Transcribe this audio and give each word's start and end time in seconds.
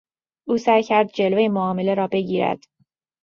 او 0.47 0.57
سعی 0.57 0.83
کرد 0.83 1.11
جلو 1.11 1.49
معامله 1.51 1.93
را 1.93 2.07
بگیرد. 2.07 2.59